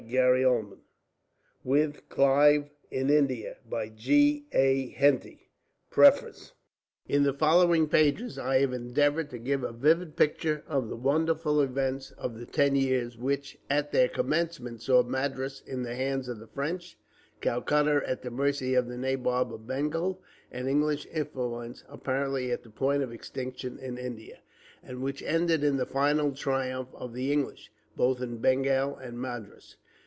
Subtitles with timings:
[0.09, 0.71] Chapter 29:
[1.63, 3.57] The Siege Of Pondicherry.
[3.61, 5.39] Chapter 30: Home.
[5.91, 6.51] Preface.
[7.07, 11.61] In the following pages I have endeavoured to give a vivid picture of the wonderful
[11.61, 16.39] events of the ten years, which at their commencement saw Madras in the hands of
[16.39, 16.97] the French
[17.39, 20.21] Calcutta at the mercy of the Nabob of Bengal
[20.51, 24.39] and English influence apparently at the point of extinction in India
[24.83, 29.77] and which ended in the final triumph of the English, both in Bengal and Madras.